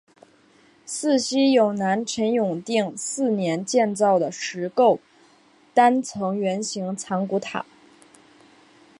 [0.83, 4.99] 寺西有南陈永定四年建造的石构
[5.75, 7.63] 单层圆形藏骨塔。